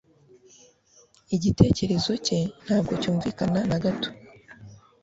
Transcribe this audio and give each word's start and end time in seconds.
Igitekerezo 1.35 2.11
cye 2.25 2.39
ntabwo 2.63 2.91
cyumvikana 3.01 3.59
na 3.69 3.77
gato. 3.83 4.09